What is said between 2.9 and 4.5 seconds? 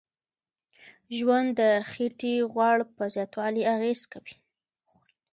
په زیاتوالي اغیز کوي.